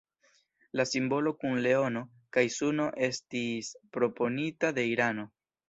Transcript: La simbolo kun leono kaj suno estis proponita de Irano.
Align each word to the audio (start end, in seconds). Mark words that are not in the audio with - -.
La 0.79 0.85
simbolo 0.91 1.33
kun 1.43 1.59
leono 1.65 2.03
kaj 2.39 2.45
suno 2.57 2.89
estis 3.11 3.73
proponita 3.99 4.75
de 4.81 4.89
Irano. 4.97 5.31